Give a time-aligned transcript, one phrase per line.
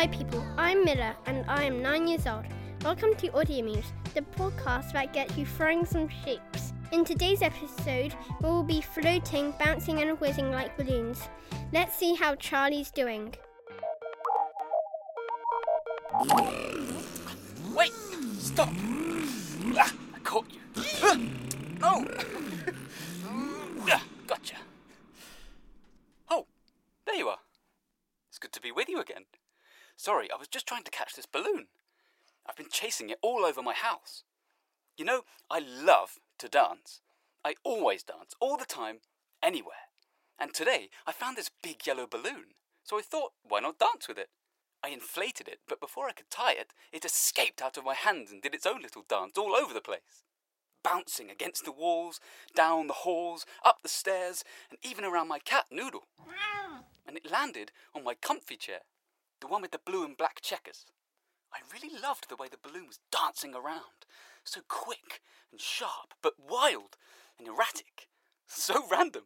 [0.00, 0.42] Hi, people.
[0.56, 2.46] I'm Miller, and I am nine years old.
[2.82, 6.72] Welcome to Audio Memes, the podcast that gets you throwing some shapes.
[6.90, 11.28] In today's episode, we will be floating, bouncing, and whizzing like balloons.
[11.74, 13.34] Let's see how Charlie's doing.
[17.74, 17.92] Wait!
[18.38, 18.70] Stop!
[19.76, 20.60] Ah, I caught you.
[21.78, 22.06] No!
[23.92, 24.56] Ah, Gotcha.
[26.30, 26.46] Oh,
[27.04, 27.40] there you are.
[28.30, 29.24] It's good to be with you again.
[30.02, 31.66] Sorry, I was just trying to catch this balloon.
[32.48, 34.24] I've been chasing it all over my house.
[34.96, 37.02] You know, I love to dance.
[37.44, 39.00] I always dance, all the time,
[39.42, 39.90] anywhere.
[40.38, 44.16] And today I found this big yellow balloon, so I thought, why not dance with
[44.16, 44.30] it?
[44.82, 48.32] I inflated it, but before I could tie it, it escaped out of my hands
[48.32, 50.24] and did its own little dance all over the place.
[50.82, 52.20] Bouncing against the walls,
[52.56, 56.08] down the halls, up the stairs, and even around my cat, Noodle.
[57.06, 58.80] And it landed on my comfy chair,
[59.40, 60.84] the one with the blue and black checkers.
[61.52, 64.06] I really loved the way the balloon was dancing around.
[64.44, 66.96] So quick and sharp, but wild
[67.38, 68.08] and erratic.
[68.46, 69.24] So random.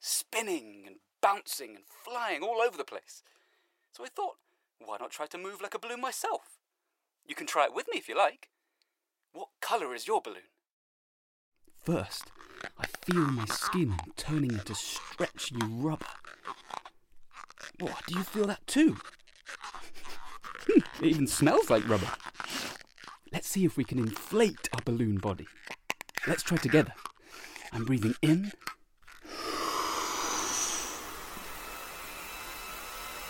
[0.00, 3.22] Spinning and bouncing and flying all over the place.
[3.92, 4.36] So I thought,
[4.78, 6.58] why not try to move like a balloon myself?
[7.26, 8.48] You can try it with me if you like.
[9.32, 10.52] What colour is your balloon?
[11.82, 12.30] First,
[12.78, 16.06] I feel my skin turning into stretchy rubber.
[17.80, 18.96] What, do you feel that too?
[20.66, 22.10] Hmm, it even smells like rubber.
[23.32, 25.46] Let's see if we can inflate our balloon body.
[26.26, 26.92] Let's try together.
[27.72, 28.52] I'm breathing in.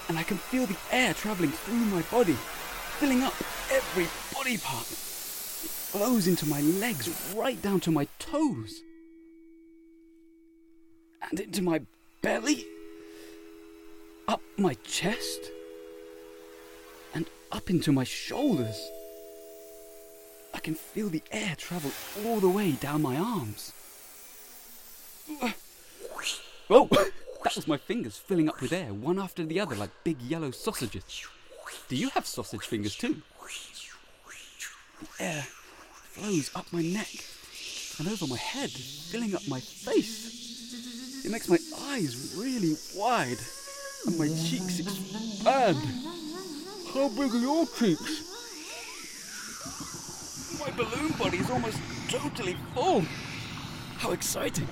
[0.08, 2.32] And I can feel the air travelling through my body,
[2.98, 3.34] filling up
[3.70, 8.80] every body part It flows into my legs right down to my toes.
[11.30, 11.82] And into my
[12.22, 12.64] belly.
[14.28, 15.50] Up my chest.
[17.14, 18.78] And up into my shoulders.
[20.52, 21.90] I can feel the air travel
[22.24, 23.72] all the way down my arms.
[26.70, 26.86] Oh,
[27.44, 30.50] that was my fingers filling up with air, one after the other, like big yellow
[30.50, 31.26] sausages.
[31.88, 33.22] Do you have sausage fingers too?
[35.00, 35.46] The air
[36.10, 37.08] flows up my neck
[37.98, 41.24] and over my head, filling up my face.
[41.24, 43.38] It makes my eyes really wide
[44.08, 45.76] and my cheeks expand.
[46.94, 48.24] How big are your cheeks?
[50.58, 53.04] My balloon body is almost totally full.
[53.98, 54.66] How exciting.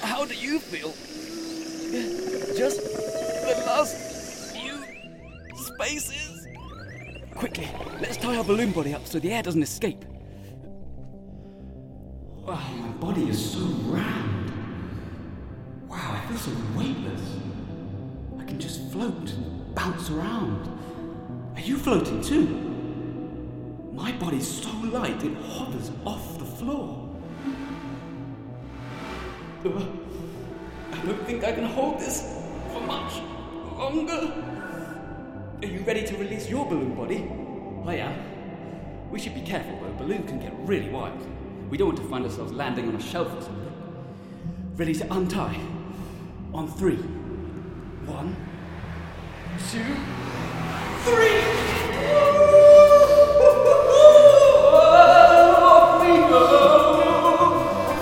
[0.00, 0.94] How do you feel?
[2.56, 4.82] Just the last few
[5.56, 6.46] spaces?
[7.34, 7.68] Quickly,
[8.00, 10.02] let's tie our balloon body up so the air doesn't escape.
[12.46, 14.50] Oh, my body is so round.
[15.88, 17.20] Wow, I feel so weightless.
[18.54, 20.68] Can just float and bounce around.
[21.56, 22.46] Are you floating too?
[23.92, 27.10] My body's so light it hovers off the floor.
[29.64, 32.22] I don't think I can hold this
[32.72, 33.14] for much
[33.76, 34.32] longer.
[35.60, 37.28] Are you ready to release your balloon body?
[37.28, 39.10] Oh, I am.
[39.10, 41.26] We should be careful though, balloons can get really wild.
[41.70, 43.72] We don't want to find ourselves landing on a shelf or something.
[44.76, 45.58] Ready to untie?
[46.52, 47.00] On three.
[48.06, 48.36] One,
[49.70, 49.96] two,
[51.04, 51.40] three!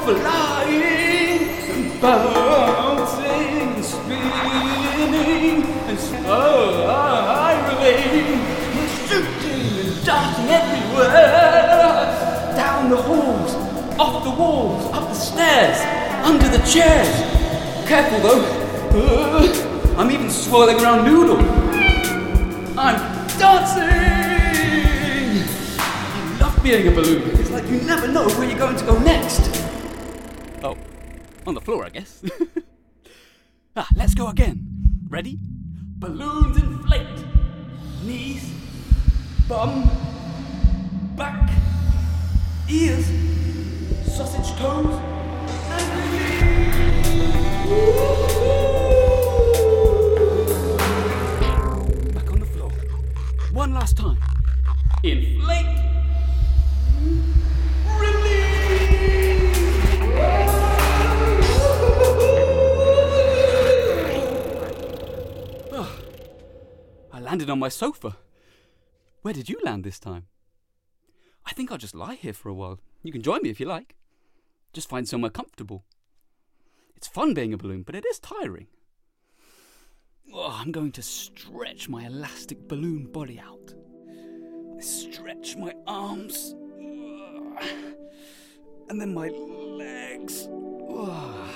[0.02, 1.38] Flying,
[1.70, 7.20] and bouncing, spinning, and spiraling,
[9.06, 12.06] shooting and darting everywhere,
[12.56, 13.52] down the halls,
[14.00, 15.78] off the walls, up the stairs,
[16.24, 17.08] under the chairs.
[17.86, 18.58] Careful though.
[18.94, 21.38] Uh, I'm even swirling around Noodle.
[22.78, 22.97] I'm
[23.38, 23.82] dancing!
[25.78, 27.28] I love being a balloon.
[27.38, 29.41] It's like you never know where you're going to go next.
[30.62, 30.78] Oh,
[31.47, 32.25] on the floor, I guess.
[33.76, 34.66] ah, let's go again.
[35.08, 35.38] Ready?
[35.99, 37.06] Balloons inflate.
[38.02, 38.50] Knees,
[39.46, 39.90] bum,
[41.16, 41.50] back,
[42.69, 43.06] ears,
[44.06, 44.99] sausage toes,
[45.69, 46.12] and
[47.69, 48.21] release.
[67.42, 68.16] Landed on my sofa.
[69.22, 70.26] Where did you land this time?
[71.44, 72.78] I think I'll just lie here for a while.
[73.02, 73.96] You can join me if you like.
[74.72, 75.84] Just find somewhere comfortable.
[76.94, 78.68] It's fun being a balloon, but it is tiring.
[80.32, 83.74] Oh, oh, I'm going to stretch my elastic balloon body out.
[84.78, 86.54] I stretch my arms.
[88.88, 90.46] And then my legs.
[90.48, 91.50] Oh,